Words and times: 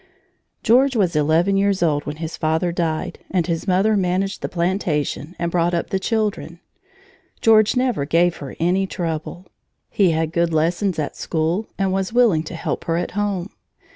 George 0.63 0.95
was 0.95 1.15
eleven 1.15 1.55
years 1.55 1.83
old 1.83 2.07
when 2.07 2.15
his 2.15 2.35
father 2.35 2.71
died, 2.71 3.19
and 3.29 3.45
his 3.45 3.67
mother 3.67 3.95
managed 3.95 4.41
the 4.41 4.49
plantation 4.49 5.35
and 5.37 5.51
brought 5.51 5.75
up 5.75 5.91
the 5.91 5.99
children. 5.99 6.59
George 7.39 7.75
never 7.75 8.03
gave 8.03 8.37
her 8.37 8.55
any 8.59 8.87
trouble. 8.87 9.45
He 9.91 10.09
had 10.09 10.33
good 10.33 10.51
lessons 10.51 10.97
at 10.97 11.15
school 11.15 11.67
and 11.77 11.93
was 11.93 12.11
willing 12.11 12.41
to 12.45 12.55
help 12.55 12.85
her 12.85 12.97
at 12.97 13.11
home. 13.11 13.51